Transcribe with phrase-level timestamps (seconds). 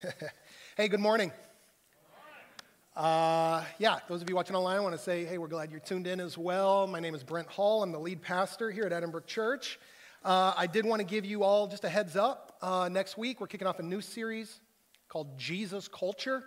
[0.76, 1.32] hey, good morning.
[2.94, 5.80] Uh, yeah, those of you watching online, I want to say, hey, we're glad you're
[5.80, 6.86] tuned in as well.
[6.86, 7.82] My name is Brent Hall.
[7.82, 9.80] I'm the lead pastor here at Edinburgh Church.
[10.24, 12.56] Uh, I did want to give you all just a heads up.
[12.62, 14.60] Uh, next week, we're kicking off a new series
[15.08, 16.44] called Jesus Culture.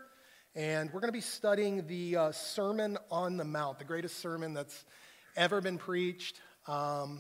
[0.56, 4.54] And we're going to be studying the uh, Sermon on the Mount, the greatest sermon
[4.54, 4.86] that's
[5.36, 6.40] ever been preached.
[6.68, 7.20] Um,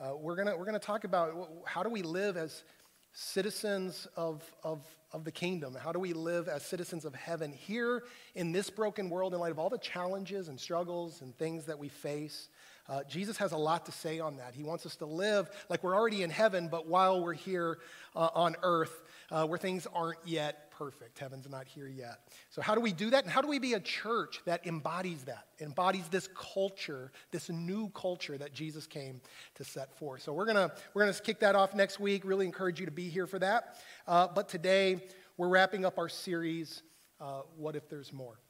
[0.00, 2.64] uh, we're going we're to talk about how do we live as
[3.12, 4.80] citizens of, of,
[5.12, 5.74] of the kingdom?
[5.74, 8.04] How do we live as citizens of heaven here
[8.34, 11.78] in this broken world in light of all the challenges and struggles and things that
[11.78, 12.48] we face?
[12.88, 14.54] Uh, Jesus has a lot to say on that.
[14.54, 17.78] He wants us to live like we're already in heaven, but while we're here
[18.16, 21.18] uh, on earth, uh, where things aren't yet perfect.
[21.18, 22.28] Heaven's not here yet.
[22.50, 23.22] So, how do we do that?
[23.22, 27.88] And how do we be a church that embodies that, embodies this culture, this new
[27.90, 29.20] culture that Jesus came
[29.54, 30.22] to set forth?
[30.22, 32.24] So, we're going to we're gonna kick that off next week.
[32.24, 33.76] Really encourage you to be here for that.
[34.08, 35.00] Uh, but today,
[35.36, 36.82] we're wrapping up our series,
[37.20, 38.40] uh, What If There's More?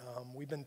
[0.00, 0.66] Um, we've been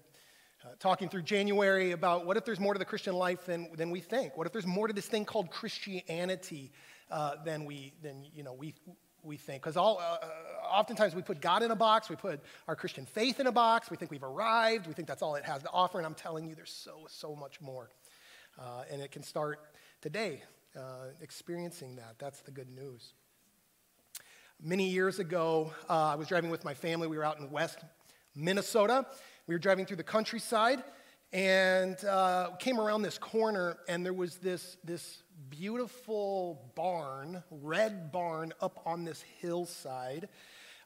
[0.64, 3.90] uh, talking through January about what if there's more to the Christian life than, than
[3.90, 4.36] we think?
[4.36, 6.72] What if there's more to this thing called Christianity
[7.10, 8.74] uh, than, we, than you know, we,
[9.26, 9.64] we think.
[9.64, 10.28] Because all, uh, uh,
[10.72, 13.90] oftentimes we put God in a box, we put our Christian faith in a box,
[13.90, 16.48] we think we've arrived, we think that's all it has to offer, and I'm telling
[16.48, 17.90] you, there's so, so much more.
[18.60, 19.60] Uh, and it can start
[20.02, 20.44] today,
[20.78, 22.16] uh, experiencing that.
[22.20, 23.14] That's the good news.
[24.62, 27.08] Many years ago, uh, I was driving with my family.
[27.08, 27.80] We were out in West
[28.36, 29.06] Minnesota.
[29.48, 30.84] We were driving through the countryside
[31.34, 38.54] and uh, came around this corner, and there was this, this beautiful barn, red barn,
[38.62, 40.30] up on this hillside.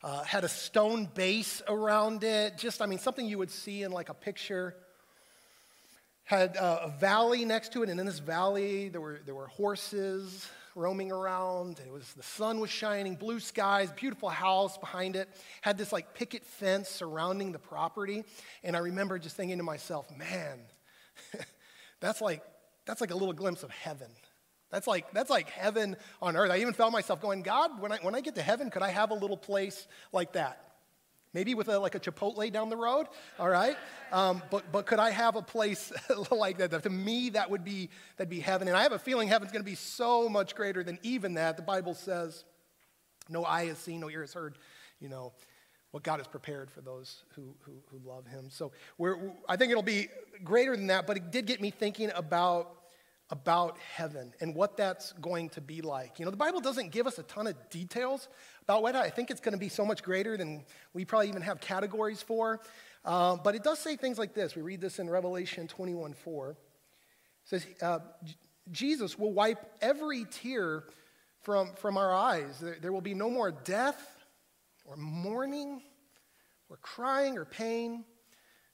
[0.04, 3.92] Uh, had a stone base around it, just, I mean, something you would see in
[3.92, 4.76] like a picture.
[6.24, 9.48] Had uh, a valley next to it, and in this valley, there were, there were
[9.48, 11.80] horses roaming around.
[11.86, 15.28] It was, the sun was shining, blue skies, beautiful house behind it.
[15.62, 18.24] Had this like picket fence surrounding the property.
[18.64, 20.60] And I remember just thinking to myself, man,
[22.00, 22.44] that's like,
[22.86, 24.10] that's like a little glimpse of heaven.
[24.72, 26.52] That's like, that's like heaven on earth.
[26.52, 28.90] I even felt myself going, God, when I, when I get to heaven, could I
[28.90, 30.64] have a little place like that?
[31.34, 33.08] Maybe with a, like a Chipotle down the road,
[33.40, 33.78] all right?
[34.12, 35.92] Um, but, but could I have a place
[36.32, 36.84] like that?
[36.84, 38.68] To me, that would be, that'd be heaven.
[38.68, 41.56] And I have a feeling heaven's going to be so much greater than even that.
[41.56, 42.44] The Bible says,
[43.28, 44.58] no eye has seen, no ear has heard,
[45.00, 45.34] you know,
[45.92, 48.50] what God has prepared for those who, who, who love him.
[48.50, 50.08] So we're, I think it'll be
[50.44, 52.79] greater than that, but it did get me thinking about
[53.30, 56.18] about heaven and what that's going to be like.
[56.18, 58.28] You know, the Bible doesn't give us a ton of details
[58.64, 60.64] about what I think it's going to be so much greater than
[60.94, 62.60] we probably even have categories for.
[63.06, 64.56] Uh, but it does say things like this.
[64.56, 66.50] We read this in Revelation 21 4.
[66.50, 66.58] It
[67.46, 68.00] says, uh,
[68.72, 70.84] Jesus will wipe every tear
[71.42, 72.60] from, from our eyes.
[72.60, 74.18] There, there will be no more death
[74.86, 75.82] or mourning
[76.70, 78.04] or crying or pain,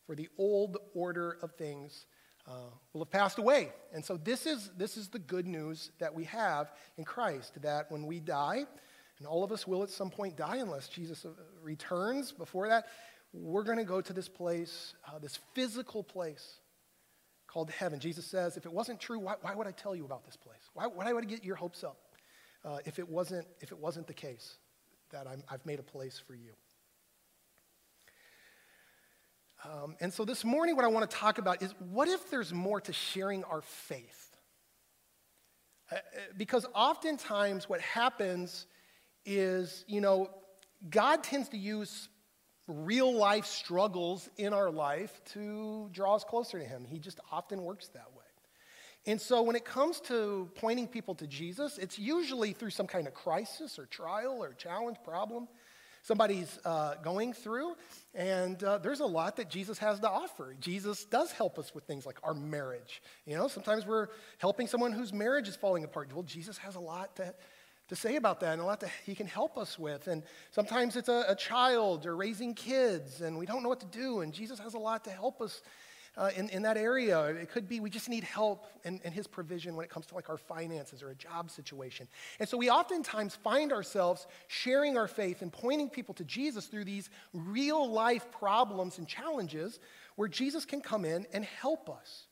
[0.06, 2.06] for the old order of things
[2.48, 3.72] uh, will have passed away.
[3.94, 7.92] And so this is, this is the good news that we have in Christ, that
[7.92, 8.66] when we die,
[9.18, 11.30] and all of us will at some point die unless Jesus uh,
[11.64, 12.86] returns before that,
[13.34, 16.60] we're going to go to this place, uh, this physical place
[17.48, 18.00] called heaven.
[18.00, 20.70] Jesus says, if it wasn't true, why, why would I tell you about this place?
[20.74, 21.98] Why, why would I get your hopes up
[22.64, 24.58] uh, if, it wasn't, if it wasn't the case
[25.12, 26.52] that I'm, I've made a place for you?
[29.66, 32.54] Um, and so this morning, what I want to talk about is what if there's
[32.54, 34.38] more to sharing our faith?
[35.92, 36.00] Uh, uh,
[36.38, 38.68] because oftentimes, what happens
[39.26, 40.30] is, you know,
[40.90, 42.10] God tends to use
[42.68, 46.86] real life struggles in our life to draw us closer to Him.
[46.86, 48.24] He just often works that way.
[49.08, 53.08] And so, when it comes to pointing people to Jesus, it's usually through some kind
[53.08, 55.48] of crisis or trial or challenge, problem
[56.06, 57.76] somebody's uh, going through.
[58.14, 60.56] And uh, there's a lot that Jesus has to offer.
[60.60, 63.02] Jesus does help us with things like our marriage.
[63.26, 64.08] You know, sometimes we're
[64.38, 66.14] helping someone whose marriage is falling apart.
[66.14, 67.34] Well, Jesus has a lot to,
[67.88, 70.08] to say about that and a lot that he can help us with.
[70.08, 70.22] And
[70.52, 74.22] sometimes it's a, a child or raising kids and we don't know what to do.
[74.22, 75.64] And Jesus has a lot to help us
[76.18, 77.24] uh, in, in that area.
[77.26, 80.16] It could be we just need help in, in his provision when it comes to
[80.16, 82.08] like our finances or a job situation.
[82.40, 86.86] And so we oftentimes find ourselves sharing our faith and pointing people to Jesus through
[86.86, 89.80] these real life problems and challenges
[90.16, 92.28] where Jesus can come in and help us.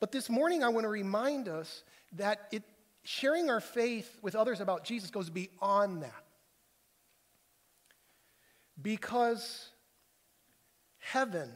[0.00, 1.84] But this morning, I want to remind us
[2.14, 2.64] that it,
[3.04, 6.24] sharing our faith with others about Jesus goes beyond that.
[8.80, 9.68] Because
[10.98, 11.52] heaven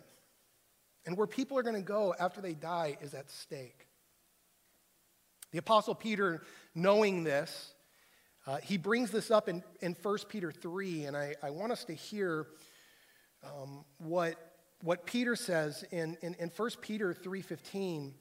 [1.06, 3.86] and where people are going to go after they die is at stake.
[5.52, 6.42] The Apostle Peter,
[6.74, 7.72] knowing this,
[8.46, 11.84] Uh, he brings this up in, in 1 Peter 3, and I, I want us
[11.86, 12.46] to hear
[13.42, 14.36] um, what,
[14.82, 18.12] what Peter says in, in, in 1 Peter 3.15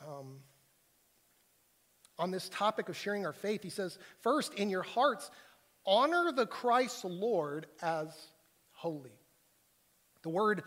[0.00, 0.38] um,
[2.18, 3.62] on this topic of sharing our faith.
[3.62, 5.30] He says, First, in your hearts,
[5.84, 8.08] honor the Christ Lord as
[8.72, 9.18] holy.
[10.22, 10.62] The word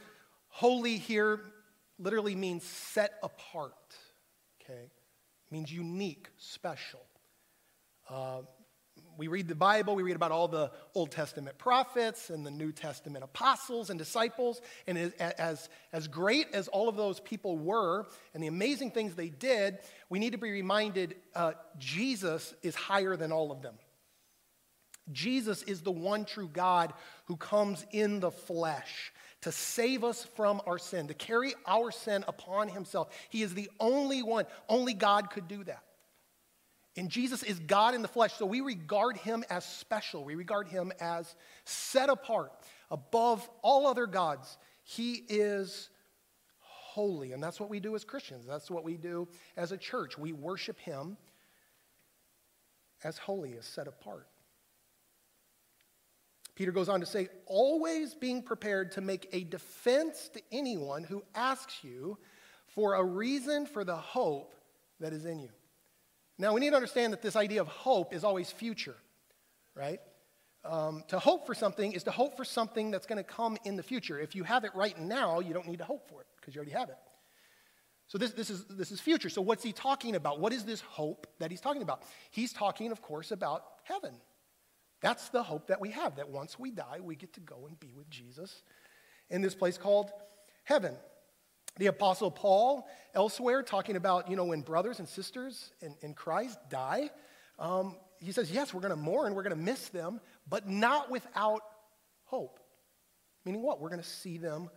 [0.49, 1.41] holy here
[1.99, 3.73] literally means set apart,
[4.63, 4.83] okay?
[4.83, 7.01] It means unique, special.
[8.09, 8.41] Uh,
[9.17, 12.71] we read the Bible, we read about all the Old Testament prophets and the New
[12.71, 14.61] Testament apostles and disciples.
[14.87, 19.29] And as, as great as all of those people were and the amazing things they
[19.29, 19.79] did,
[20.09, 23.75] we need to be reminded uh, Jesus is higher than all of them.
[25.11, 26.93] Jesus is the one true God
[27.25, 29.11] who comes in the flesh
[29.41, 33.09] to save us from our sin, to carry our sin upon himself.
[33.29, 35.83] He is the only one, only God could do that.
[36.97, 40.25] And Jesus is God in the flesh, so we regard him as special.
[40.25, 42.51] We regard him as set apart
[42.91, 44.57] above all other gods.
[44.83, 45.89] He is
[46.59, 48.45] holy, and that's what we do as Christians.
[48.45, 50.17] That's what we do as a church.
[50.17, 51.15] We worship him
[53.03, 54.27] as holy, as set apart.
[56.59, 61.23] Peter goes on to say, always being prepared to make a defense to anyone who
[61.33, 62.17] asks you
[62.67, 64.53] for a reason for the hope
[64.99, 65.47] that is in you.
[66.37, 68.97] Now, we need to understand that this idea of hope is always future,
[69.73, 70.01] right?
[70.65, 73.77] Um, to hope for something is to hope for something that's going to come in
[73.77, 74.19] the future.
[74.19, 76.59] If you have it right now, you don't need to hope for it because you
[76.59, 76.97] already have it.
[78.09, 79.29] So this, this, is, this is future.
[79.29, 80.41] So what's he talking about?
[80.41, 82.03] What is this hope that he's talking about?
[82.31, 84.15] He's talking, of course, about heaven.
[85.01, 87.79] That's the hope that we have, that once we die, we get to go and
[87.79, 88.63] be with Jesus
[89.29, 90.11] in this place called
[90.63, 90.95] heaven.
[91.77, 96.59] The Apostle Paul, elsewhere, talking about, you know, when brothers and sisters in, in Christ
[96.69, 97.09] die,
[97.57, 100.19] um, he says, yes, we're going to mourn, we're going to miss them,
[100.49, 101.61] but not without
[102.25, 102.59] hope.
[103.45, 103.79] Meaning what?
[103.79, 104.69] We're going to see them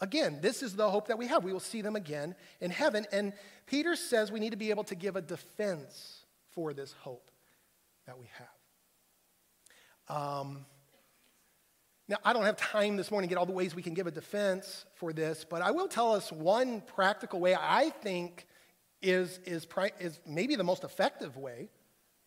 [0.00, 0.40] again.
[0.40, 1.44] This is the hope that we have.
[1.44, 3.06] We will see them again in heaven.
[3.12, 3.32] And
[3.66, 7.30] Peter says we need to be able to give a defense for this hope
[8.06, 8.57] that we have.
[10.08, 10.64] Um,
[12.08, 14.06] now, I don't have time this morning to get all the ways we can give
[14.06, 18.46] a defense for this, but I will tell us one practical way I think
[19.02, 19.66] is, is,
[20.00, 21.68] is maybe the most effective way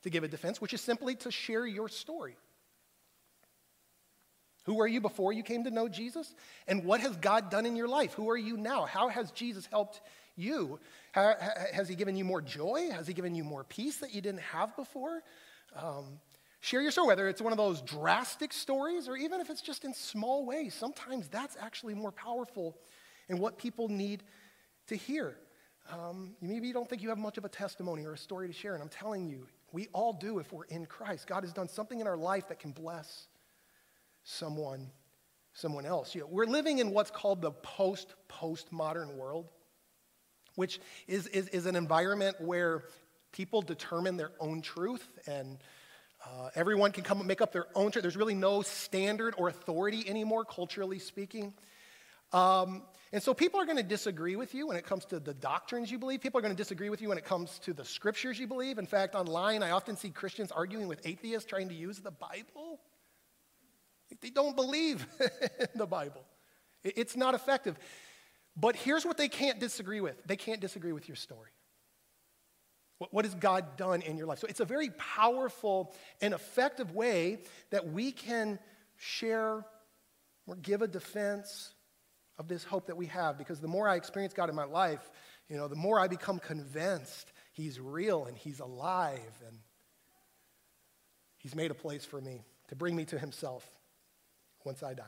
[0.03, 2.35] to give a defense, which is simply to share your story.
[4.65, 6.35] Who were you before you came to know Jesus?
[6.67, 8.13] And what has God done in your life?
[8.13, 8.85] Who are you now?
[8.85, 10.01] How has Jesus helped
[10.35, 10.79] you?
[11.13, 12.89] Has He given you more joy?
[12.91, 15.23] Has He given you more peace that you didn't have before?
[15.75, 16.19] Um,
[16.61, 19.83] Share your story, whether it's one of those drastic stories or even if it's just
[19.83, 20.75] in small ways.
[20.75, 22.77] Sometimes that's actually more powerful
[23.29, 24.21] in what people need
[24.87, 25.35] to hear.
[25.91, 28.53] Um, maybe you don't think you have much of a testimony or a story to
[28.53, 31.25] share, and I'm telling you, we all do if we're in Christ.
[31.25, 33.27] God has done something in our life that can bless
[34.23, 34.91] someone,
[35.53, 36.13] someone else.
[36.13, 39.47] You know, we're living in what's called the post postmodern world,
[40.55, 42.83] which is, is, is an environment where
[43.31, 45.57] people determine their own truth and
[46.25, 48.01] uh, everyone can come and make up their own church.
[48.01, 51.53] There's really no standard or authority anymore, culturally speaking.
[52.33, 52.83] Um,
[53.13, 55.91] and so people are going to disagree with you when it comes to the doctrines
[55.91, 56.21] you believe.
[56.21, 58.77] People are going to disagree with you when it comes to the scriptures you believe.
[58.77, 62.79] In fact, online, I often see Christians arguing with atheists trying to use the Bible.
[64.21, 66.23] They don't believe in the Bible,
[66.83, 67.77] it's not effective.
[68.55, 71.51] But here's what they can't disagree with they can't disagree with your story.
[73.09, 74.39] What has God done in your life?
[74.39, 77.39] So it's a very powerful and effective way
[77.71, 78.59] that we can
[78.97, 79.65] share
[80.45, 81.73] or give a defense
[82.37, 85.11] of this hope that we have because the more I experience God in my life,
[85.49, 89.57] you know, the more I become convinced he's real and he's alive and
[91.37, 93.67] he's made a place for me to bring me to himself
[94.63, 95.03] once I die.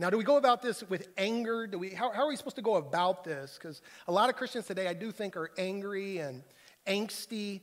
[0.00, 1.66] Now, do we go about this with anger?
[1.66, 3.58] Do we, how, how are we supposed to go about this?
[3.60, 6.44] Because a lot of Christians today, I do think, are angry and
[6.86, 7.62] angsty.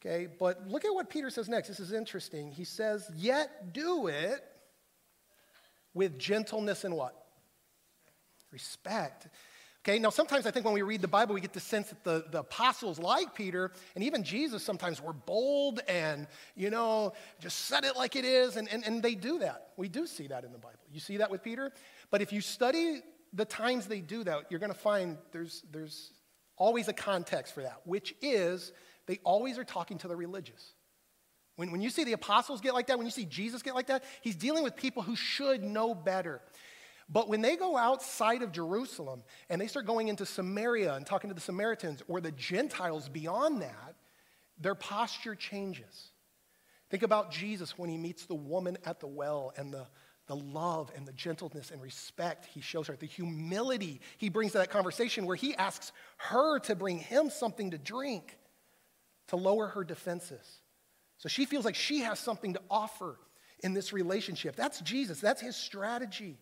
[0.00, 1.68] Okay, but look at what Peter says next.
[1.68, 2.50] This is interesting.
[2.50, 4.44] He says, Yet do it
[5.94, 7.14] with gentleness and what?
[8.50, 9.28] Respect.
[9.84, 12.04] Okay, now sometimes I think when we read the Bible, we get the sense that
[12.04, 17.66] the, the apostles, like Peter, and even Jesus, sometimes were bold and, you know, just
[17.66, 19.68] said it like it is, and, and, and they do that.
[19.76, 20.80] We do see that in the Bible.
[20.92, 21.72] You see that with Peter?
[22.10, 26.12] But if you study the times they do that, you're going to find there's, there's
[26.56, 28.72] always a context for that, which is
[29.06, 30.72] they always are talking to the religious.
[31.56, 33.86] When, when you see the apostles get like that, when you see Jesus get like
[33.88, 36.40] that, he's dealing with people who should know better.
[37.10, 41.30] But when they go outside of Jerusalem and they start going into Samaria and talking
[41.30, 43.94] to the Samaritans or the Gentiles beyond that,
[44.60, 46.10] their posture changes.
[46.90, 49.86] Think about Jesus when he meets the woman at the well and the,
[50.26, 54.58] the love and the gentleness and respect he shows her, the humility he brings to
[54.58, 58.36] that conversation where he asks her to bring him something to drink
[59.28, 60.60] to lower her defenses.
[61.16, 63.18] So she feels like she has something to offer
[63.60, 64.56] in this relationship.
[64.56, 66.36] That's Jesus, that's his strategy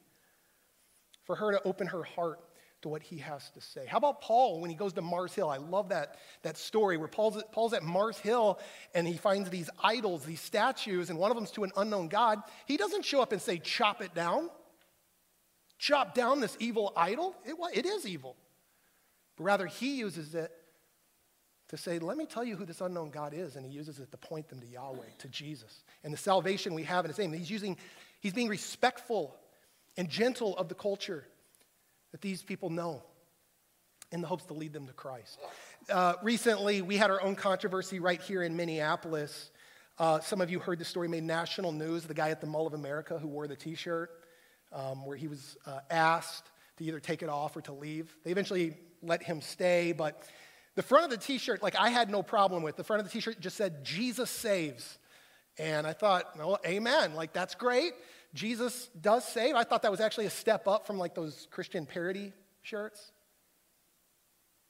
[1.26, 2.40] for her to open her heart
[2.82, 3.86] to what he has to say.
[3.86, 5.48] How about Paul when he goes to Mars Hill?
[5.48, 8.58] I love that, that story where Paul's, Paul's at Mars Hill
[8.94, 12.42] and he finds these idols, these statues, and one of them's to an unknown God.
[12.66, 14.50] He doesn't show up and say, chop it down.
[15.78, 17.34] Chop down this evil idol.
[17.44, 18.36] It, it is evil.
[19.36, 20.50] But rather, he uses it
[21.68, 23.56] to say, let me tell you who this unknown God is.
[23.56, 26.84] And he uses it to point them to Yahweh, to Jesus, and the salvation we
[26.84, 27.32] have in his name.
[27.32, 27.76] He's using,
[28.20, 29.36] he's being respectful
[29.96, 31.24] and gentle of the culture
[32.12, 33.02] that these people know
[34.12, 35.38] in the hopes to lead them to Christ.
[35.90, 39.50] Uh, recently, we had our own controversy right here in Minneapolis.
[39.98, 42.66] Uh, some of you heard the story made national news the guy at the Mall
[42.66, 44.10] of America who wore the t shirt,
[44.72, 48.14] um, where he was uh, asked to either take it off or to leave.
[48.24, 50.22] They eventually let him stay, but
[50.74, 52.76] the front of the t shirt, like I had no problem with.
[52.76, 54.98] The front of the t shirt just said, Jesus saves.
[55.58, 57.14] And I thought, well, amen.
[57.14, 57.94] Like, that's great.
[58.36, 59.54] Jesus does save.
[59.54, 63.12] I thought that was actually a step up from like those Christian parody shirts.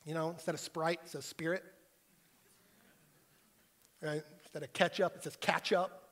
[0.04, 1.64] You know, instead of Sprite, it says Spirit.
[4.00, 4.22] Right?
[4.42, 6.10] Instead of ketchup, it says catch up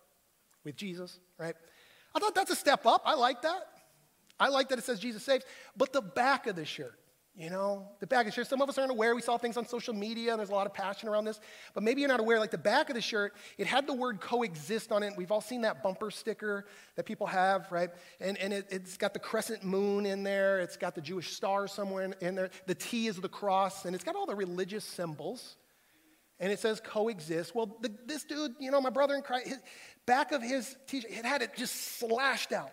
[0.65, 1.55] with Jesus, right?
[2.15, 3.03] I thought that's a step up.
[3.05, 3.63] I like that.
[4.41, 5.45] I like that it says Jesus saves.
[5.77, 6.99] But the back of the shirt,
[7.37, 9.12] you know, the back of the shirt, some of us aren't aware.
[9.12, 11.41] We saw things on social media and there's a lot of passion around this.
[11.75, 12.38] But maybe you're not aware.
[12.38, 15.14] Like the back of the shirt, it had the word coexist on it.
[15.17, 17.91] We've all seen that bumper sticker that people have, right?
[18.21, 20.61] And, and it, has got the crescent moon in there.
[20.61, 22.50] It's got the Jewish star somewhere in, in there.
[22.67, 23.85] The T is the cross.
[23.85, 25.57] And it's got all the religious symbols.
[26.38, 27.53] And it says coexist.
[27.53, 29.59] Well, the, this dude, you know, my brother in Christ, his,
[30.07, 32.71] back of his t-shirt, it had it just slashed out.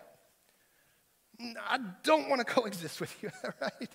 [1.40, 3.90] I don't want to coexist with you, right?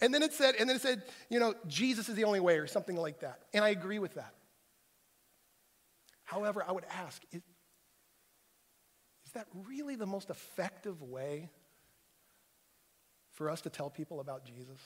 [0.00, 2.58] And then it said, and then it said, you know, Jesus is the only way
[2.58, 3.40] or something like that.
[3.52, 4.34] And I agree with that.
[6.24, 7.42] However, I would ask, is,
[9.26, 11.50] is that really the most effective way
[13.32, 14.80] for us to tell people about Jesus?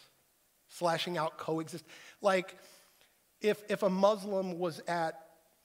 [0.69, 1.85] Slashing out coexist.
[2.21, 2.57] Like,
[3.41, 5.21] if, if a Muslim was at,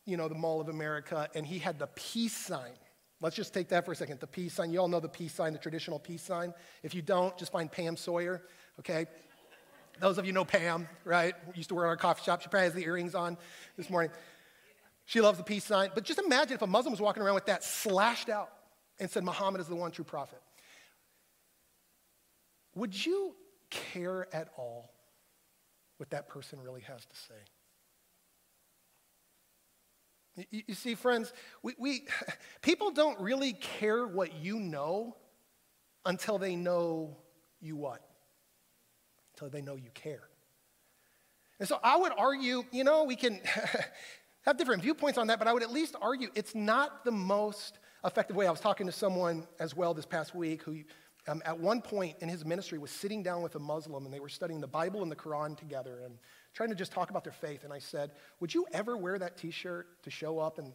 [0.05, 2.73] you know, the Mall of America and he had the peace sign,
[3.21, 4.71] let's just take that for a second, the peace sign.
[4.71, 6.53] You all know the peace sign, the traditional peace sign.
[6.83, 8.43] If you don't, just find Pam Sawyer,
[8.81, 9.05] okay?
[9.99, 11.35] Those of you know Pam, right?
[11.55, 12.41] Used to work at our coffee shop.
[12.41, 13.37] She probably has the earrings on
[13.77, 14.11] this morning.
[15.05, 15.91] She loves the peace sign.
[15.93, 18.49] But just imagine if a Muslim was walking around with that slashed out
[18.99, 20.41] and said, Muhammad is the one true prophet.
[22.75, 23.35] Would you
[23.69, 24.91] care at all
[25.97, 27.35] what that person really has to say?
[30.49, 32.05] You, you see, friends, we, we,
[32.61, 35.15] people don't really care what you know
[36.05, 37.17] until they know
[37.59, 38.01] you what?
[39.41, 40.21] Until they know you care.
[41.59, 43.39] And so I would argue, you know, we can
[44.41, 47.79] have different viewpoints on that, but I would at least argue it's not the most
[48.03, 48.47] effective way.
[48.47, 50.79] I was talking to someone as well this past week who,
[51.27, 54.19] um, at one point in his ministry, was sitting down with a Muslim and they
[54.19, 56.17] were studying the Bible and the Quran together and
[56.53, 57.63] trying to just talk about their faith.
[57.63, 60.73] And I said, Would you ever wear that t shirt to show up and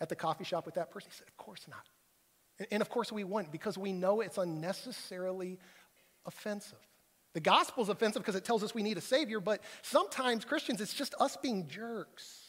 [0.00, 1.10] at the coffee shop with that person?
[1.10, 1.88] He said, Of course not.
[2.58, 5.58] And, and of course we wouldn't because we know it's unnecessarily
[6.26, 6.78] offensive.
[7.34, 10.80] The gospel is offensive because it tells us we need a savior, but sometimes Christians,
[10.80, 12.40] it's just us being jerks.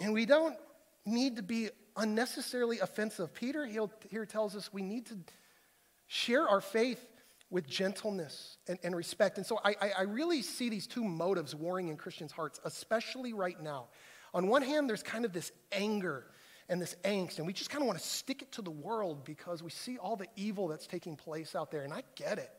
[0.00, 0.56] And we don't
[1.06, 3.32] need to be unnecessarily offensive.
[3.32, 3.66] Peter
[4.10, 5.16] here tells us we need to
[6.06, 7.04] share our faith
[7.50, 9.38] with gentleness and, and respect.
[9.38, 13.60] And so I, I really see these two motives warring in Christians' hearts, especially right
[13.62, 13.86] now.
[14.34, 16.26] On one hand, there's kind of this anger
[16.68, 19.24] and this angst, and we just kind of want to stick it to the world
[19.24, 22.50] because we see all the evil that's taking place out there, and I get it.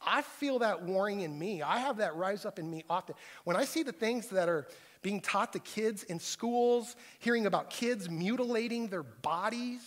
[0.00, 1.62] I feel that warring in me.
[1.62, 3.14] I have that rise up in me often.
[3.44, 4.66] When I see the things that are
[5.02, 9.80] being taught to kids in schools, hearing about kids mutilating their bodies,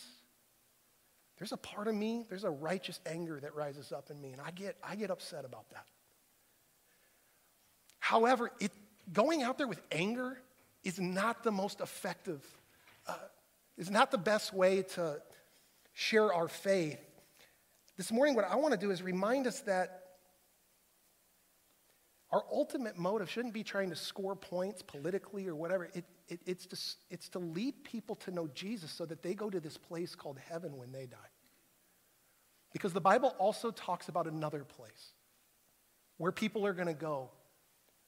[1.37, 4.41] there's a part of me, there's a righteous anger that rises up in me, and
[4.41, 5.85] I get, I get upset about that.
[7.99, 8.71] However, it,
[9.13, 10.37] going out there with anger
[10.83, 12.43] is not the most effective
[13.79, 15.19] is not the best way to
[15.93, 16.99] share our faith.
[17.97, 20.03] This morning, what I want to do is remind us that
[22.31, 25.85] our ultimate motive shouldn't be trying to score points politically or whatever.
[25.93, 26.77] It, it, it's, to,
[27.09, 30.37] it's to lead people to know Jesus so that they go to this place called
[30.37, 31.17] heaven when they die.
[32.71, 35.13] Because the Bible also talks about another place
[36.17, 37.29] where people are going to go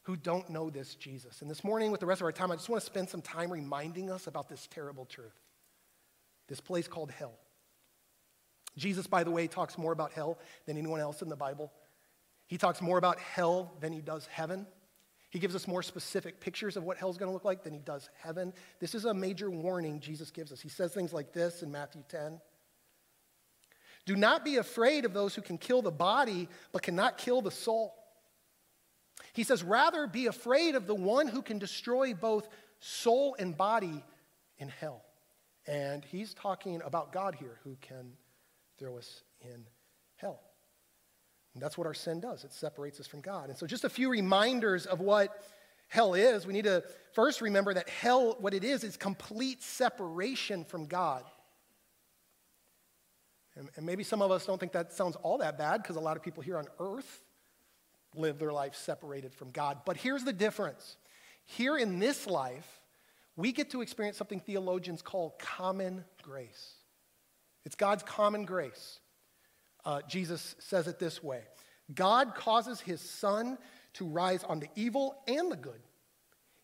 [0.04, 1.42] who don't know this Jesus.
[1.42, 3.22] And this morning, with the rest of our time, I just want to spend some
[3.22, 5.34] time reminding us about this terrible truth
[6.52, 7.32] this place called hell.
[8.76, 11.72] Jesus, by the way, talks more about hell than anyone else in the Bible.
[12.46, 14.68] He talks more about hell than he does heaven.
[15.30, 17.80] He gives us more specific pictures of what hell's going to look like than he
[17.80, 18.52] does heaven.
[18.82, 20.60] This is a major warning Jesus gives us.
[20.60, 22.42] He says things like this in Matthew 10
[24.06, 27.50] Do not be afraid of those who can kill the body, but cannot kill the
[27.50, 27.96] soul.
[29.32, 32.50] He says, Rather be afraid of the one who can destroy both
[32.82, 34.04] soul and body
[34.58, 35.06] in hell.
[35.68, 38.14] And he's talking about God here who can
[38.78, 39.66] throw us in
[40.16, 40.42] hell.
[41.54, 42.44] And that's what our sin does.
[42.44, 43.50] It separates us from God.
[43.50, 45.44] And so, just a few reminders of what
[45.88, 46.48] hell is.
[46.48, 51.24] We need to first remember that hell, what it is, is complete separation from God.
[53.56, 56.00] And, and maybe some of us don't think that sounds all that bad because a
[56.02, 57.22] lot of people here on earth
[58.16, 59.80] live their life separated from God.
[59.86, 60.96] But here's the difference
[61.44, 62.81] here in this life,
[63.42, 66.74] we get to experience something theologians call common grace.
[67.66, 69.00] It's God's common grace.
[69.84, 71.42] Uh, Jesus says it this way
[71.94, 73.58] God causes his sun
[73.94, 75.82] to rise on the evil and the good.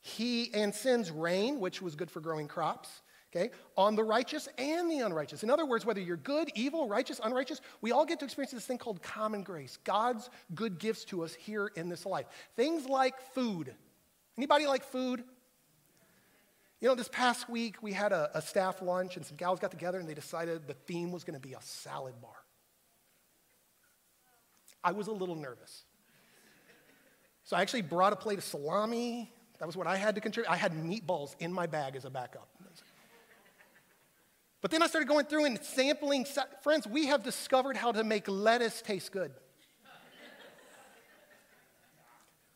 [0.01, 3.01] He and sends rain, which was good for growing crops,
[3.35, 5.41] okay, on the righteous and the unrighteous.
[5.41, 8.65] In other words, whether you're good, evil, righteous, unrighteous, we all get to experience this
[8.65, 9.79] thing called common grace.
[9.83, 12.27] God's good gifts to us here in this life.
[12.55, 13.73] Things like food.
[14.37, 15.23] Anybody like food?
[16.79, 19.71] You know, this past week we had a, a staff lunch and some gals got
[19.71, 22.31] together and they decided the theme was going to be a salad bar.
[24.83, 25.83] I was a little nervous.
[27.43, 29.31] So I actually brought a plate of salami.
[29.59, 30.51] That was what I had to contribute.
[30.51, 32.47] I had meatballs in my bag as a backup.
[34.61, 36.25] But then I started going through and sampling.
[36.61, 39.31] Friends, we have discovered how to make lettuce taste good.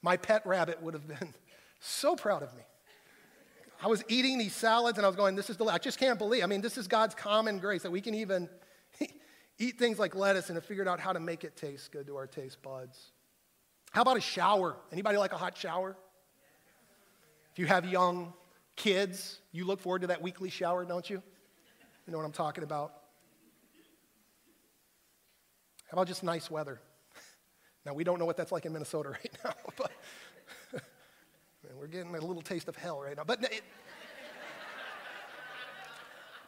[0.02, 1.34] My pet rabbit would have been
[1.80, 2.64] so proud of me.
[3.84, 6.20] I was eating these salads and I was going, this is the, I just can't
[6.20, 6.44] believe.
[6.44, 8.48] I mean, this is God's common grace that we can even
[9.58, 12.16] eat things like lettuce and have figured out how to make it taste good to
[12.16, 13.12] our taste buds.
[13.90, 14.78] How about a shower?
[14.92, 15.98] Anybody like a hot shower?
[17.52, 18.34] If you have young
[18.76, 21.22] kids, you look forward to that weekly shower, don't you?
[22.06, 22.94] You know what I'm talking about.
[25.90, 26.80] How about just nice weather?
[27.84, 29.92] Now, we don't know what that's like in Minnesota right now, but
[31.82, 33.24] we're getting a little taste of hell right now.
[33.24, 33.64] But, it,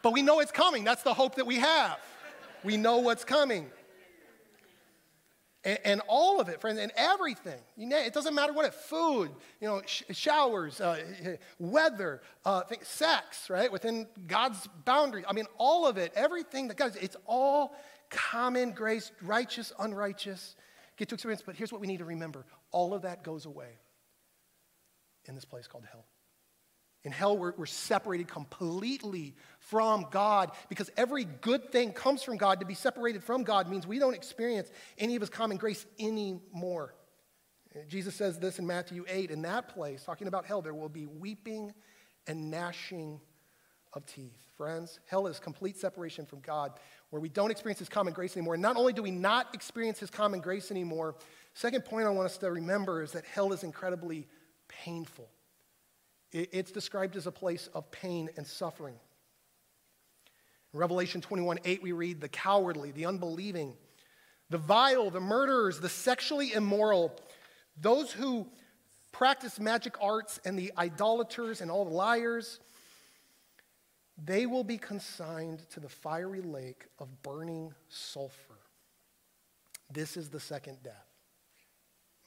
[0.00, 0.84] but we know it's coming.
[0.84, 1.98] That's the hope that we have.
[2.62, 3.66] We know what's coming.
[5.64, 7.58] And, and all of it, friends, and everything.
[7.76, 11.02] You know, it doesn't matter what it food, you know, sh- showers, uh,
[11.58, 13.72] weather, uh, sex, right?
[13.72, 15.24] Within God's boundaries.
[15.28, 17.74] I mean, all of it, everything that God, it's all
[18.08, 20.54] common grace, righteous, unrighteous,
[20.96, 21.42] get to experience.
[21.44, 23.78] But here's what we need to remember all of that goes away
[25.26, 26.04] in this place called hell.
[27.04, 32.60] In hell, we're, we're separated completely from God because every good thing comes from God.
[32.60, 36.94] To be separated from God means we don't experience any of His common grace anymore.
[37.88, 41.06] Jesus says this in Matthew 8 in that place, talking about hell, there will be
[41.06, 41.72] weeping
[42.26, 43.20] and gnashing
[43.92, 44.38] of teeth.
[44.56, 46.72] Friends, hell is complete separation from God,
[47.10, 48.54] where we don't experience His common grace anymore.
[48.54, 51.16] And not only do we not experience His common grace anymore,
[51.54, 54.28] second point I want us to remember is that hell is incredibly
[54.68, 55.28] painful.
[56.32, 58.96] It's described as a place of pain and suffering.
[60.72, 63.74] In Revelation 21 8, we read, The cowardly, the unbelieving,
[64.50, 67.14] the vile, the murderers, the sexually immoral,
[67.80, 68.48] those who
[69.12, 72.58] practice magic arts, and the idolaters and all the liars,
[74.22, 78.58] they will be consigned to the fiery lake of burning sulfur.
[79.92, 81.13] This is the second death.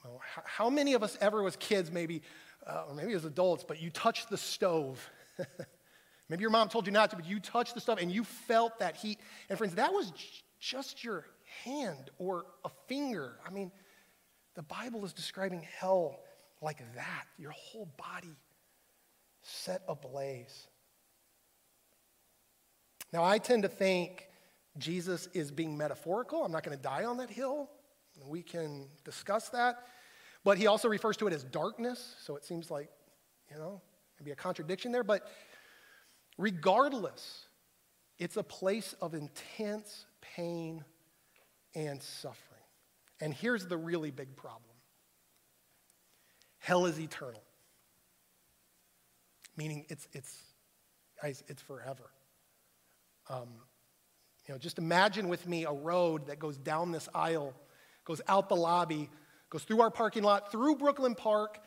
[0.04, 2.22] Well, how many of us ever, as kids, maybe
[2.68, 5.10] uh, or maybe as adults, but you touched the stove.
[6.30, 8.80] maybe your mom told you not to, but you touched the stove and you felt
[8.80, 9.20] that heat.
[9.50, 10.26] And friends, that was j-
[10.60, 11.26] just your
[11.64, 13.38] hand or a finger.
[13.46, 13.72] I mean,
[14.56, 16.20] the Bible is describing hell
[16.62, 18.36] like that your whole body
[19.44, 20.68] set ablaze.
[23.14, 24.28] Now, I tend to think
[24.78, 26.44] Jesus is being metaphorical.
[26.44, 27.70] I'm not going to die on that hill.
[28.26, 29.84] We can discuss that.
[30.44, 32.90] But he also refers to it as darkness, so it seems like,
[33.52, 33.82] you know,
[34.20, 35.04] maybe a contradiction there.
[35.04, 35.28] But
[36.38, 37.48] regardless,
[38.18, 40.84] it's a place of intense pain
[41.76, 42.62] and suffering.
[43.20, 44.64] And here's the really big problem
[46.60, 47.44] hell is eternal,
[49.56, 50.44] meaning it's, it's,
[51.24, 52.10] it's forever.
[53.30, 53.48] Um,
[54.48, 57.54] you know, just imagine with me a road that goes down this aisle,
[58.08, 59.10] goes out the lobby,
[59.50, 61.60] goes through our parking lot, through Brooklyn Park,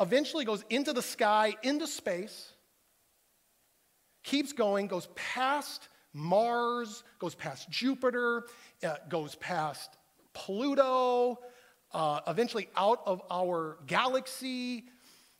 [0.00, 2.52] eventually goes into the sky, into space,
[4.22, 8.44] keeps going, goes past Mars, goes past Jupiter,
[8.82, 9.98] uh, goes past
[10.32, 11.38] Pluto,
[11.92, 14.84] uh, eventually out of our galaxy.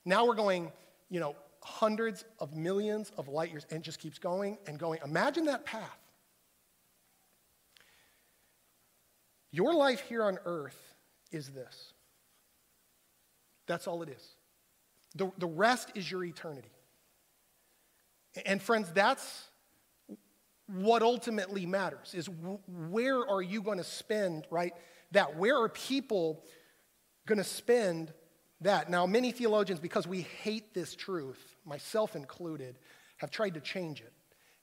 [0.05, 0.71] Now we're going,
[1.09, 5.01] you know, hundreds of millions of light years and just keeps going and going.
[5.03, 6.02] Imagine that path.
[9.53, 10.79] Your life here on earth
[11.31, 11.93] is this.
[13.67, 14.27] That's all it is.
[15.15, 16.73] The, the rest is your eternity.
[18.47, 19.49] And friends, that's
[20.67, 22.31] what ultimately matters is
[22.67, 24.73] where are you going to spend, right?
[25.11, 26.43] That where are people
[27.27, 28.13] going to spend
[28.63, 28.89] that?
[28.89, 32.79] Now, many theologians, because we hate this truth, myself included,
[33.19, 34.13] have tried to change it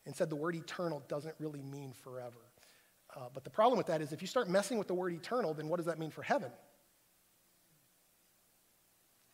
[0.06, 2.49] and said the word eternal doesn't really mean forever.
[3.16, 5.54] Uh, but the problem with that is if you start messing with the word eternal,
[5.54, 6.52] then what does that mean for heaven?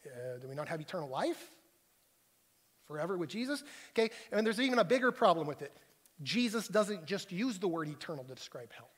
[0.05, 1.51] Uh, do we not have eternal life?
[2.87, 3.63] Forever with Jesus?
[3.91, 5.75] Okay, and there's even a bigger problem with it.
[6.21, 8.89] Jesus doesn't just use the word eternal to describe hell.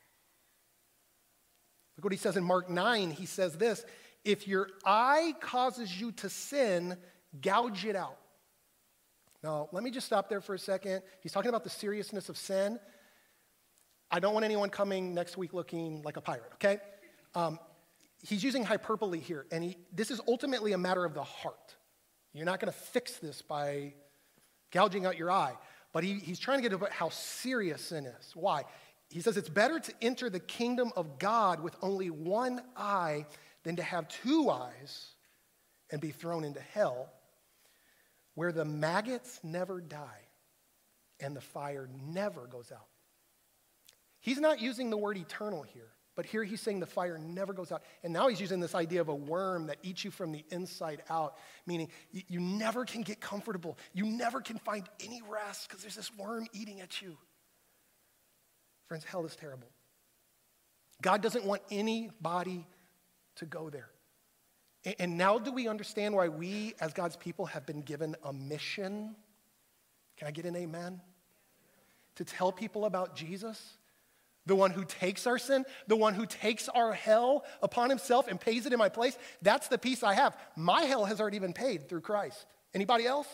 [1.96, 3.10] Look what he says in Mark 9.
[3.10, 3.84] He says this
[4.24, 6.96] If your eye causes you to sin,
[7.40, 8.18] gouge it out.
[9.42, 11.02] Now, let me just stop there for a second.
[11.22, 12.78] He's talking about the seriousness of sin.
[14.10, 16.78] I don't want anyone coming next week looking like a pirate, okay?
[17.34, 17.58] Um,
[18.26, 21.74] he's using hyperbole here, and he, this is ultimately a matter of the heart.
[22.32, 23.94] You're not going to fix this by
[24.70, 25.54] gouging out your eye.
[25.92, 28.32] But he, he's trying to get at how serious sin is.
[28.34, 28.64] Why?
[29.10, 33.26] He says it's better to enter the kingdom of God with only one eye
[33.62, 35.14] than to have two eyes
[35.90, 37.10] and be thrown into hell,
[38.34, 40.26] where the maggots never die
[41.20, 42.86] and the fire never goes out.
[44.20, 45.90] He's not using the word eternal here.
[46.18, 47.84] But here he's saying the fire never goes out.
[48.02, 51.00] And now he's using this idea of a worm that eats you from the inside
[51.08, 53.78] out, meaning you, you never can get comfortable.
[53.92, 57.16] You never can find any rest because there's this worm eating at you.
[58.88, 59.68] Friends, hell is terrible.
[61.00, 62.66] God doesn't want anybody
[63.36, 63.90] to go there.
[64.84, 68.32] And, and now do we understand why we, as God's people, have been given a
[68.32, 69.14] mission?
[70.16, 71.00] Can I get an amen?
[72.16, 73.77] To tell people about Jesus?
[74.48, 78.40] The one who takes our sin, the one who takes our hell upon himself and
[78.40, 80.36] pays it in my place, that's the peace I have.
[80.56, 82.46] My hell has already been paid through Christ.
[82.74, 83.28] Anybody else?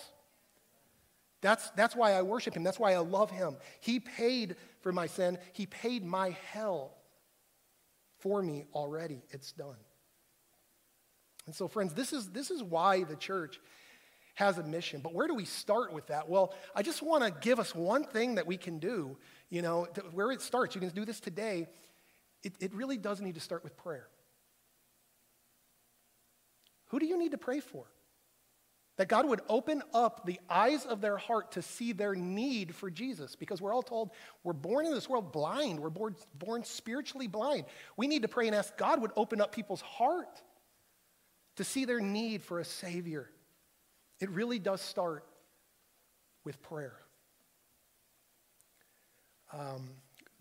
[1.40, 2.64] That's, that's why I worship him.
[2.64, 3.56] That's why I love him.
[3.80, 5.38] He paid for my sin.
[5.52, 6.96] He paid my hell
[8.18, 9.22] for me already.
[9.30, 9.76] It's done.
[11.46, 13.60] And so, friends, this is, this is why the church
[14.34, 15.00] has a mission.
[15.00, 16.28] But where do we start with that?
[16.28, 19.16] Well, I just want to give us one thing that we can do
[19.54, 21.68] you know, where it starts, you can do this today.
[22.42, 24.08] It, it really does need to start with prayer.
[26.88, 27.84] Who do you need to pray for?
[28.96, 32.90] That God would open up the eyes of their heart to see their need for
[32.90, 33.36] Jesus.
[33.36, 34.10] Because we're all told
[34.42, 35.78] we're born in this world blind.
[35.78, 37.64] We're born, born spiritually blind.
[37.96, 40.42] We need to pray and ask God would open up people's heart
[41.56, 43.30] to see their need for a Savior.
[44.18, 45.24] It really does start
[46.44, 47.03] with prayer.
[49.54, 49.90] Um,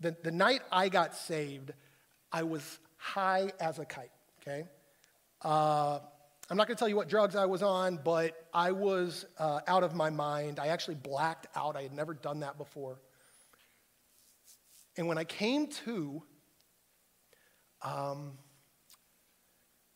[0.00, 1.72] the, the night I got saved,
[2.32, 4.10] I was high as a kite,
[4.42, 4.64] okay?
[5.42, 6.00] Uh,
[6.50, 9.60] I'm not going to tell you what drugs I was on, but I was uh,
[9.68, 10.58] out of my mind.
[10.58, 11.76] I actually blacked out.
[11.76, 12.98] I had never done that before.
[14.96, 16.22] And when I came to,
[17.82, 18.32] um,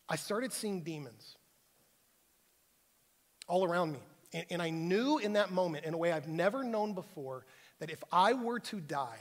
[0.08, 1.36] I started seeing demons
[3.48, 4.00] all around me.
[4.32, 7.44] And, and I knew in that moment, in a way I've never known before,
[7.80, 9.20] that if I were to die,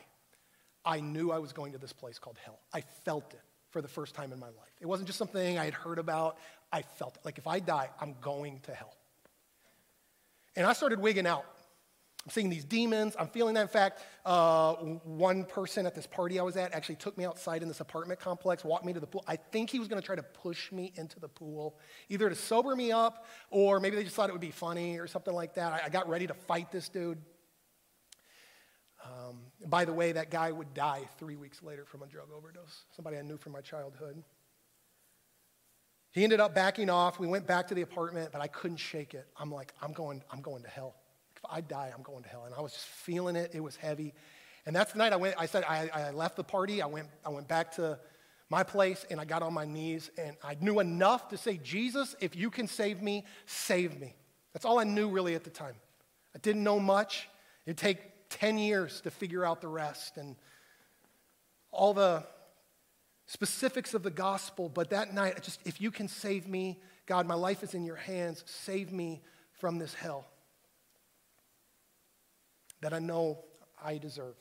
[0.86, 2.60] I knew I was going to this place called hell.
[2.74, 3.42] I felt it
[3.72, 4.74] for the first time in my life.
[4.80, 6.38] It wasn't just something I had heard about,
[6.72, 7.26] I felt it.
[7.26, 8.96] Like if I die, I'm going to hell.
[10.56, 11.46] And I started wigging out.
[12.26, 13.16] I'm seeing these demons.
[13.18, 13.62] I'm feeling that.
[13.62, 17.62] In fact, uh, one person at this party I was at actually took me outside
[17.62, 19.24] in this apartment complex, walked me to the pool.
[19.28, 21.78] I think he was going to try to push me into the pool,
[22.10, 25.08] either to sober me up or maybe they just thought it would be funny or
[25.08, 25.72] something like that.
[25.72, 27.18] I, I got ready to fight this dude.
[29.08, 32.84] Um, by the way, that guy would die three weeks later from a drug overdose,
[32.96, 34.22] somebody I knew from my childhood.
[36.12, 37.20] He ended up backing off.
[37.20, 39.28] We went back to the apartment, but I couldn't shake it.
[39.38, 40.96] I'm like, I'm going, I'm going to hell.
[41.36, 42.44] If I die, I'm going to hell.
[42.46, 43.52] And I was just feeling it.
[43.54, 44.14] It was heavy.
[44.66, 46.82] And that's the night I went, I said, I, I left the party.
[46.82, 48.00] I went, I went back to
[48.50, 52.16] my place and I got on my knees and I knew enough to say, Jesus,
[52.20, 54.16] if you can save me, save me.
[54.54, 55.76] That's all I knew really at the time.
[56.36, 57.30] I didn't know much.
[57.66, 60.36] It'd take 10 years to figure out the rest and
[61.72, 62.24] all the
[63.26, 64.70] specifics of the gospel.
[64.70, 67.96] But that night, just, if you can save me, God, my life is in your
[67.96, 68.44] hands.
[68.46, 69.22] Save me
[69.60, 70.28] from this hell
[72.82, 73.44] that I know
[73.84, 74.36] I deserve.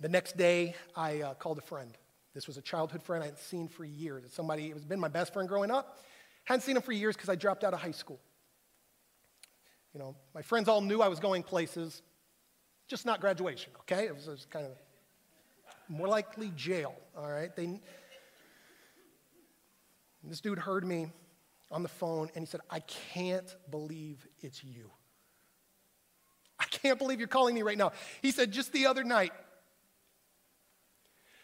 [0.00, 1.96] The next day, I uh, called a friend.
[2.34, 4.24] This was a childhood friend I hadn't seen for years.
[4.32, 5.98] Somebody, it was been my best friend growing up.
[6.44, 8.18] Hadn't seen him for years because I dropped out of high school.
[9.94, 12.02] You know, my friends all knew I was going places,
[12.88, 14.06] just not graduation, okay?
[14.06, 14.72] It was, it was kind of
[15.88, 17.54] more likely jail, all right?
[17.54, 17.80] They,
[20.24, 21.08] this dude heard me
[21.70, 24.90] on the phone and he said, I can't believe it's you.
[26.58, 27.92] I can't believe you're calling me right now.
[28.22, 29.32] He said, just the other night,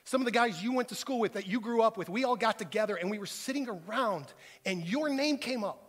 [0.04, 2.24] some of the guys you went to school with that you grew up with, we
[2.24, 4.32] all got together and we were sitting around
[4.64, 5.87] and your name came up.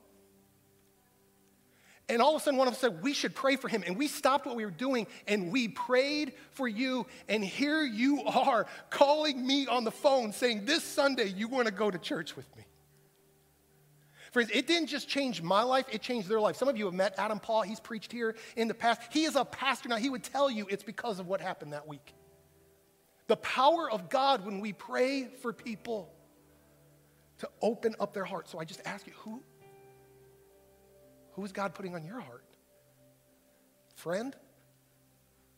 [2.09, 3.83] And all of a sudden, one of us said, We should pray for him.
[3.85, 7.05] And we stopped what we were doing and we prayed for you.
[7.27, 11.73] And here you are calling me on the phone saying, This Sunday, you want to
[11.73, 12.65] go to church with me.
[14.31, 16.55] Friends, it didn't just change my life, it changed their life.
[16.55, 17.61] Some of you have met Adam Paul.
[17.61, 19.01] He's preached here in the past.
[19.11, 19.97] He is a pastor now.
[19.97, 22.13] He would tell you it's because of what happened that week.
[23.27, 26.11] The power of God when we pray for people
[27.39, 28.51] to open up their hearts.
[28.51, 29.43] So I just ask you, who,
[31.39, 32.43] who is God putting on your heart?
[33.95, 34.35] Friend?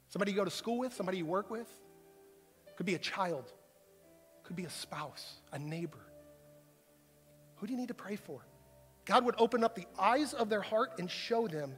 [0.10, 0.94] Somebody you go to school with?
[0.94, 1.68] Somebody you work with?
[2.78, 3.52] Could be a child.
[4.44, 5.98] Could be a spouse, a neighbor.
[7.56, 8.46] Who do you need to pray for?
[9.06, 11.74] God would open up the eyes of their heart and show them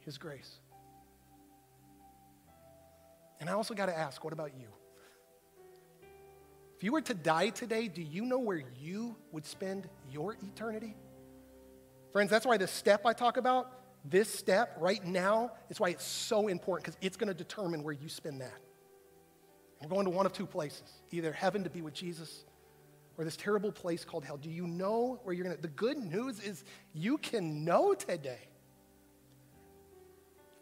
[0.00, 0.58] His grace.
[3.40, 4.68] And I also got to ask, what about you?
[6.76, 10.96] If you were to die today, do you know where you would spend your eternity?
[12.16, 13.70] Friends, that's why the step I talk about,
[14.02, 17.92] this step right now, is why it's so important because it's going to determine where
[17.92, 18.58] you spend that.
[19.82, 22.46] We're going to one of two places either heaven to be with Jesus
[23.18, 24.38] or this terrible place called hell.
[24.38, 25.60] Do you know where you're going to?
[25.60, 28.48] The good news is you can know today.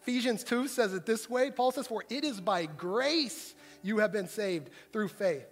[0.02, 4.10] Ephesians 2 says it this way Paul says, For it is by grace you have
[4.10, 5.46] been saved through faith.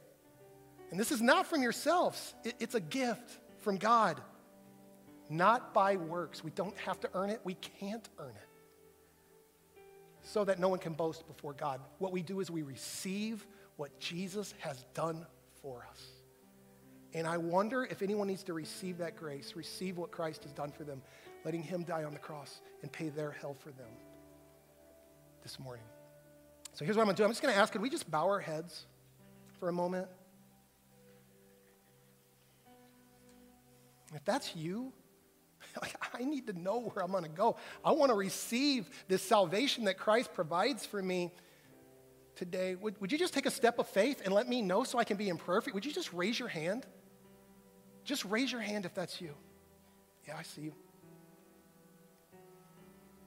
[0.91, 4.21] And this is not from yourselves, it's a gift from God,
[5.33, 6.45] not by works.
[6.45, 8.49] We don't have to earn it, we can't earn it.
[10.25, 11.81] So that no one can boast before God.
[11.99, 13.45] What we do is we receive
[13.77, 15.27] what Jesus has done
[15.61, 16.01] for us.
[17.15, 20.71] And I wonder if anyone needs to receive that grace, receive what Christ has done
[20.71, 21.03] for them,
[21.45, 23.91] letting Him die on the cross and pay their hell for them
[25.43, 25.85] this morning.
[26.73, 28.11] So here's what I'm going to do I'm just going to ask could we just
[28.11, 28.87] bow our heads
[29.59, 30.09] for a moment?
[34.15, 34.93] If that's you,
[35.83, 37.57] like I need to know where I'm going to go.
[37.85, 41.31] I want to receive this salvation that Christ provides for me
[42.37, 42.75] today.
[42.75, 45.05] Would, would you just take a step of faith and let me know so I
[45.05, 45.75] can be imperfect?
[45.75, 46.87] Would you just raise your hand?
[48.05, 49.35] Just raise your hand if that's you.
[50.27, 50.73] Yeah, I see you.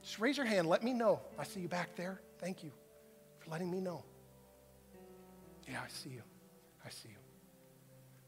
[0.04, 0.68] Just raise your hand.
[0.68, 1.22] Let me know.
[1.40, 2.22] I see you back there.
[2.40, 2.72] Thank you
[3.40, 4.04] for letting me know.
[5.68, 6.22] Yeah, I see you.
[6.86, 7.16] I see you.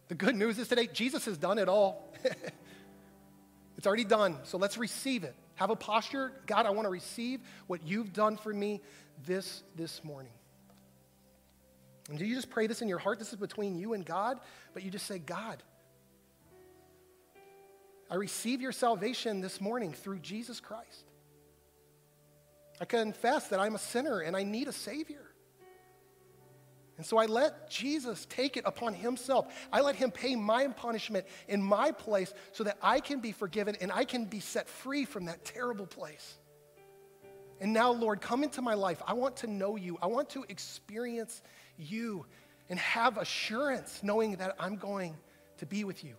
[0.07, 2.13] The good news is today, Jesus has done it all.
[3.77, 4.37] it's already done.
[4.43, 5.35] So let's receive it.
[5.55, 6.31] Have a posture.
[6.45, 8.81] God, I want to receive what you've done for me
[9.25, 10.31] this, this morning.
[12.09, 13.19] And do you just pray this in your heart?
[13.19, 14.39] This is between you and God,
[14.73, 15.61] but you just say, God,
[18.09, 21.05] I receive your salvation this morning through Jesus Christ.
[22.79, 25.26] I confess that I'm a sinner and I need a Savior.
[26.97, 29.53] And so I let Jesus take it upon himself.
[29.71, 33.77] I let him pay my punishment in my place so that I can be forgiven
[33.79, 36.37] and I can be set free from that terrible place.
[37.61, 39.01] And now, Lord, come into my life.
[39.05, 39.97] I want to know you.
[40.01, 41.41] I want to experience
[41.77, 42.25] you
[42.69, 45.15] and have assurance knowing that I'm going
[45.57, 46.15] to be with you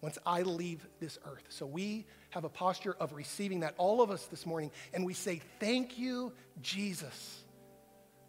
[0.00, 1.44] once I leave this earth.
[1.50, 5.14] So we have a posture of receiving that, all of us this morning, and we
[5.14, 7.44] say, Thank you, Jesus,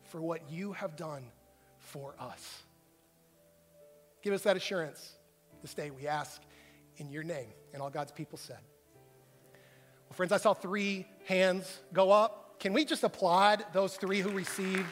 [0.05, 1.23] for what you have done
[1.91, 2.63] for us.
[4.23, 5.13] Give us that assurance
[5.61, 6.41] this day, we ask
[6.97, 7.53] in your name.
[7.73, 8.57] And all God's people said.
[9.53, 12.59] Well, friends, I saw three hands go up.
[12.59, 14.85] Can we just applaud those three who received?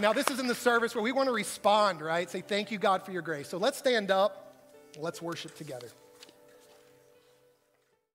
[0.00, 2.28] Now, this is in the service where we want to respond, right?
[2.30, 3.48] Say, thank you, God, for your grace.
[3.48, 4.54] So let's stand up.
[4.98, 5.88] Let's worship together.